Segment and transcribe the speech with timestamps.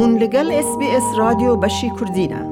[0.00, 2.42] هون لەگەڵ SسBS رادیۆ بەشی کوردینە.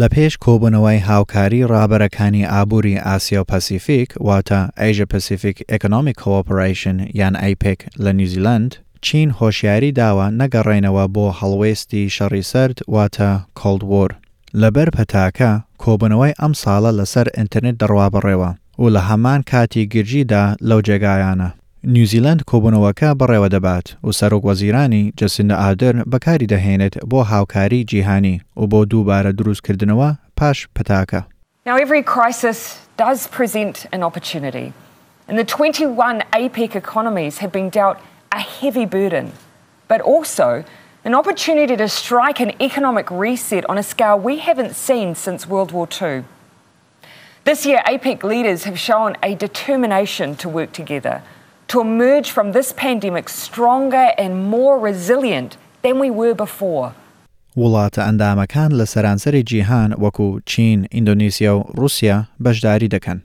[0.00, 7.34] لە پێش کۆبوونەوەی هاوکاری ڕابەرەکانی ئابووری ئاسیا و پەسیفیک واتە ئەیژە پەسیفیک ئەکنۆمیک کۆپەرایشن یان
[7.42, 8.72] ئەیپێک لە نیوزیلند
[9.06, 14.10] چین هۆشیاری داوە نەگەڕێنەوە بۆ هەڵوێستی شەڕی سرد واتە کۆلدوۆر
[14.60, 15.52] لەبەر پەتاکە
[15.82, 18.50] کۆبنەوەی ئەم ساڵە لەسەر ئینتەرنێت دەڕوا بڕێوە
[18.82, 21.50] و لە هەمان کاتی گرژیدا لەو جێگایانە
[21.93, 28.63] نیوزیلند کۆبوونەوەکە بەڕێوە دەبات و سەرۆک وەزیرانی جەسندە ئادرن بەکاری دەهێنێت بۆ هاوکاری جیهانی و
[28.71, 31.21] بۆ دووبارە دروستکردنەوە پاش پەتاکە.
[31.67, 32.59] Now, every crisis
[32.97, 34.67] does present an opportunity,
[35.27, 37.97] and the 21 APEC economies have been dealt
[38.31, 39.31] a heavy burden,
[39.87, 40.63] but also
[41.05, 45.71] an opportunity to strike an economic reset on a scale we haven't seen since World
[45.71, 46.23] War II.
[47.43, 51.21] This year, APEC leaders have shown a determination to work together
[51.70, 56.92] to emerge from this pandemic stronger and more resilient than we were before.
[57.56, 63.18] وڵاتە ئەندامەکان لە سەرانسەری جیهان وەکو چین، ئیندۆنیسیا و رووسیا بەشداری دەکەن.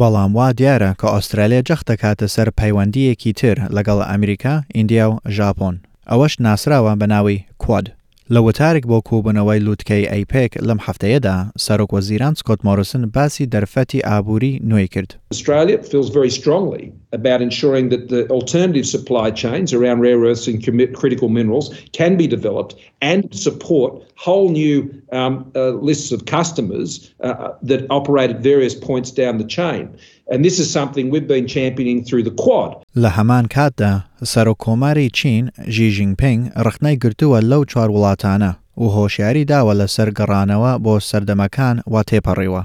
[0.00, 5.74] بەڵام وا دیارە کە ئوسترالیا جەخ دەکاتە سەر پەیوەندیەکی تر لەگەڵ ئەمریکا، ئیندیا و ژاپۆن.
[6.10, 7.86] ئەوەش ناسراوە بە ناوی کواد.
[8.34, 14.60] لە وتارێک بۆ کوبنەوەی لووتکەی ئەیپێک لەم هەفتەیەدا سەرۆک وەزیران سکۆت مۆرسن باسی دەرفەتی ئابووری
[14.70, 15.10] نوێی کرد.
[15.34, 16.84] Australia feels very strongly
[17.15, 20.63] about ensuring that the alternative supply chains around rare earths and
[20.95, 24.77] critical minerals can be developed and support whole new
[25.11, 29.83] um, uh, lists of customers uh, that operate at various points down the chain.
[30.31, 32.83] And this is something we've been championing through the Quad.
[32.95, 39.45] لە هەمان کاتدا سەرۆک کۆماری چین ژی ژینگپنگ ڕخنەی گرتووە لەو چوار وڵاتانە و هۆشیاری
[39.51, 42.63] داوە لە سەرگەڕانەوە بۆ سەردەمەکان وا تێپەڕیوە.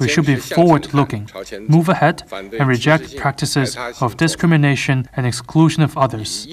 [0.00, 1.30] We should be forward looking,
[1.66, 6.46] move ahead, and reject practices of discrimination and exclusion of others.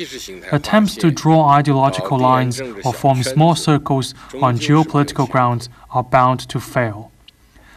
[0.51, 6.59] Attempts to draw ideological lines or form small circles on geopolitical grounds are bound to
[6.59, 7.11] fail.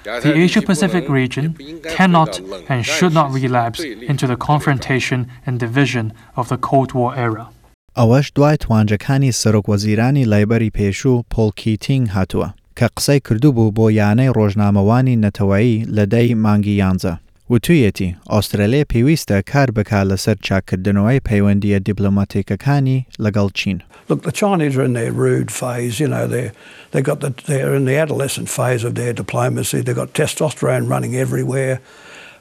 [0.04, 6.48] The Asia Pacific region cannot and should not relapse into the confrontation and division of
[6.48, 7.48] the Cold War era.
[7.96, 14.34] ئەوەش دوای توانجەکانی سەرۆک وەزیرانی لایبەری پێشوو پۆلکیتینگ هاتووە کە قسەی کردو بوو بۆ یانەی
[14.36, 17.14] ڕۆژنامەوانی نەتەوەیی لە دەی مانگی یانزە.
[17.52, 23.78] وتویەتی ئۆسترالیا پێویستە کار بکا لەسەر چاکردنەوەی پەیوەندیە دیبلۆماتیکەکانی لەگەڵ چین.
[24.08, 26.00] Look, the Chinese are in their rude phase.
[26.02, 26.52] You know, they're
[26.92, 29.78] they got the they're in the adolescent phase of their diplomacy.
[29.80, 31.80] They've got testosterone running everywhere.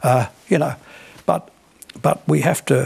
[0.03, 0.75] Uh, you know,
[1.25, 1.41] but
[2.01, 2.77] but we have to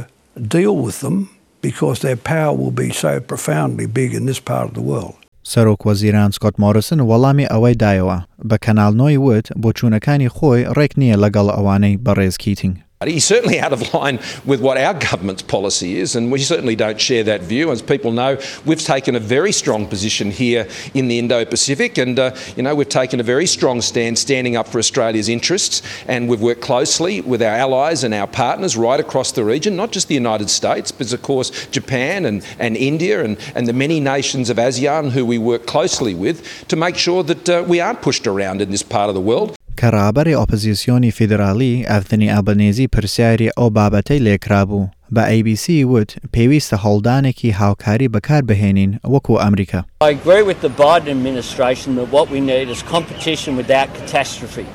[0.57, 1.17] deal with them
[1.61, 5.15] because their power will be so profoundly big in this part of the world.
[5.52, 8.18] سەرۆک وەزیران سکۆت مۆرسن وەڵامی ئەوەی دایەوە
[8.48, 12.74] بە کەناڵنۆی وت بۆ چوونەکانی خۆی ڕێک نییە لەگەڵ ئەوانەی بەڕێز کیتنگ.
[13.06, 17.00] He's certainly out of line with what our government's policy is, and we certainly don't
[17.00, 17.70] share that view.
[17.70, 22.18] As people know, we've taken a very strong position here in the Indo Pacific, and
[22.18, 26.28] uh, you know we've taken a very strong stand standing up for Australia's interests, and
[26.28, 30.08] we've worked closely with our allies and our partners right across the region, not just
[30.08, 34.50] the United States, but of course Japan and, and India and, and the many nations
[34.50, 38.26] of ASEAN who we work closely with to make sure that uh, we aren't pushed
[38.26, 39.56] around in this part of the world.
[39.79, 47.55] کە ڕابەری ئۆپۆزیسیۆنی فیدراالی ئەفتنی ئەبنێزی پرسیاری ئەو بابەتەی لێکرابوو بە ABC وت پێویستە هەڵدانێکی
[47.61, 49.81] هاوکاری بەکار بهێنین وەکو ئەمریکا.
[50.01, 54.65] I agree with the Biden administration that what we need is competition without catastrophe.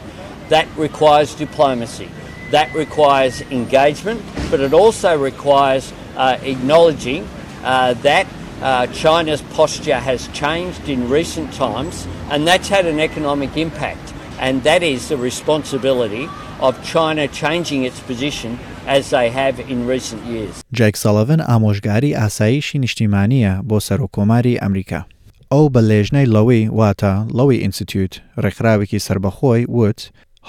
[0.55, 2.09] That requires diplomacy.
[2.57, 4.21] That requires engagement,
[4.51, 5.85] but it also requires
[6.17, 7.23] uh, acknowledging
[7.65, 8.27] uh, that
[8.63, 11.95] uh, China's posture has changed in recent times,
[12.31, 14.07] and that's had an economic impact.
[14.39, 16.29] and that is the responsibility
[16.61, 20.63] of China changing its position as they have in recent years.
[20.73, 25.05] Jake Sullivan ئامۆژگاری ئاساییشی نیشتیمانیە بۆ سەرۆکۆماری ئەمریکا.
[25.53, 30.01] ئەو بە لێژنەی لەوەی واتە لەوەی ئینستیتوت ڕێکخراوێکی سربەخۆی وت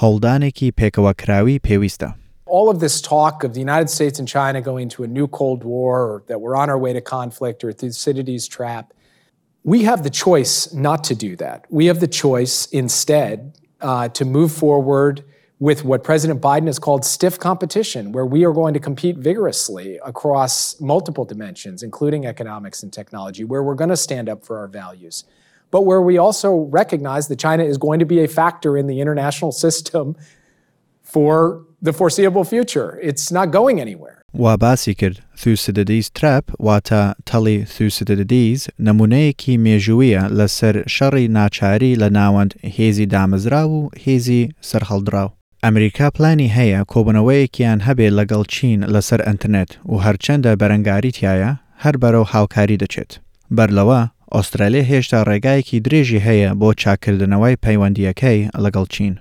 [0.02, 2.10] هەڵدانێکی پێکەوەکراوی پێویستە.
[2.46, 5.64] All of this talk of the United States and China going to a new Cold
[5.64, 8.86] War, or that we're on our way to conflict, or Thucydides' trap,
[9.64, 11.58] we have the choice not to do that.
[11.70, 13.36] We have the choice instead
[13.81, 15.25] uh, to move forward
[15.59, 19.99] with what President Biden has called stiff competition, where we are going to compete vigorously
[20.05, 24.69] across multiple dimensions, including economics and technology, where we're going to stand up for our
[24.69, 25.25] values.
[25.71, 29.01] But where we also recognize that China is going to be a factor in the
[29.01, 30.17] international system
[31.03, 32.89] for the foreseeable future.
[33.11, 34.17] It's not going anywhere.
[34.39, 42.53] وا باسی کرد ثوسددیز تراپ واتە تەڵی ثوسددیز نمونەیەکی مێژوویە لەسەر شەڕی ناچاری لە ناوەند
[42.77, 45.31] هێزی دامەزرا و هێزی سەرهەڵدراو.
[45.65, 51.53] ئەمریکا پلانی هەیە کۆبنەوەیەکیان هەبێت لەگەڵ چین لەسەر ئەتەرنێت و هەرچەندە بەرەنگاری تایە
[51.83, 53.13] هەر بەرەو هاوکاری دەچێت.
[53.57, 54.01] بەر لەوە
[54.35, 59.15] ئوسترالیا هێشتا ڕێگایەکی درێژی هەیە بۆ چاکردنەوەی پەیوەندیەکەی لەگەڵ چین.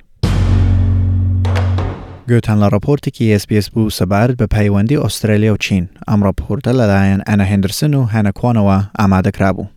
[2.30, 7.46] گوتان لە ڕپۆرتێکی SسBS بوو سەبارەت بە پەیوەندی ئوسترالیا و چین ئەم ڕپۆرتە لەلایەن ئەنە
[7.52, 9.68] هێندرسن و هەنەکوانەوە ئامادەکرا بوو.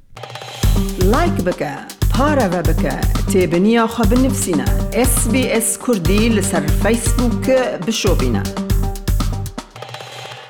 [1.12, 1.72] لایک بکە
[2.14, 2.94] پارەوە بکە
[3.32, 4.66] تێبنییاخوا بنفسینە
[5.10, 8.67] SسBS کوردی لەسەر فیسبووکە بشۆبینە.